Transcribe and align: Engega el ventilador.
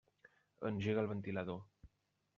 Engega 0.69 1.03
el 1.05 1.11
ventilador. 1.13 1.63